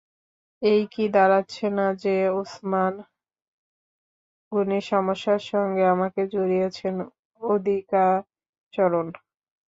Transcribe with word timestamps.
এই 0.61 0.81
কি 0.93 1.03
দাঁড়াচ্ছে 1.15 1.65
না, 1.77 1.87
যে, 2.03 2.09
ওসমান 2.39 2.93
গনির 4.51 4.85
সমস্যার 4.91 5.41
সঙ্গে 5.51 5.83
আমাকে 5.95 6.21
জড়িয়েছেন 6.33 6.95
অধিকাচরণ। 7.41 9.07